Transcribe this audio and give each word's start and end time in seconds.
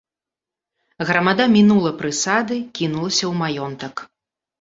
Грамада 1.09 1.45
мінула 1.55 1.91
прысады, 1.99 2.57
кінулася 2.79 3.25
ў 3.29 3.33
маёнтак. 3.43 3.95